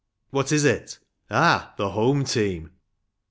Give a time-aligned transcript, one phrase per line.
[0.31, 0.97] What is it?
[1.29, 2.71] ‚ÄĒ ah, the" home" team.